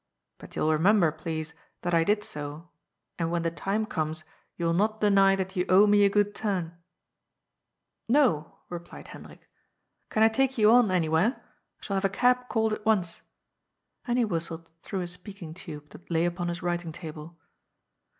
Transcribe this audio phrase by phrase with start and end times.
[0.39, 1.53] But you'll remember, please,
[1.83, 2.71] that I did so,
[3.19, 4.23] and when the time comes,
[4.57, 6.75] you'll not deny that you owe me a good turn?"
[8.09, 9.47] "No," replied Hendrik.
[10.09, 11.35] "Can I take you on any where?
[11.35, 11.39] I
[11.83, 13.21] shall have a cab called at once."
[14.05, 17.37] And he whistled through a speaking tube that lay upon his writing table.